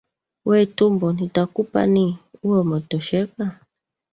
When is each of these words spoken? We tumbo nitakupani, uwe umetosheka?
We 0.47 0.57
tumbo 0.75 1.07
nitakupani, 1.17 2.05
uwe 2.43 2.57
umetosheka? 2.65 3.45